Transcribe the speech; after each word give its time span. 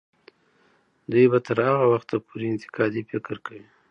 دوی 1.11 1.25
به 1.31 1.39
تر 1.47 1.57
هغه 1.69 1.85
وخته 1.93 2.15
پورې 2.27 2.45
انتقادي 2.53 3.01
فکر 3.11 3.35
کوي. 3.45 3.65